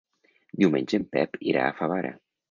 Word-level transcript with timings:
Diumenge 0.61 0.99
en 1.01 1.05
Pep 1.15 1.37
irà 1.51 1.65
a 1.67 1.75
Favara. 1.83 2.13